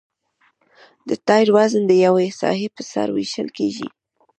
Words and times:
د 1.07 1.09
ټایر 1.27 1.47
وزن 1.57 1.83
د 1.87 1.93
یوې 2.05 2.27
ساحې 2.39 2.67
په 2.75 2.81
سر 2.91 3.07
ویشل 3.15 3.47
کیږي 3.57 3.87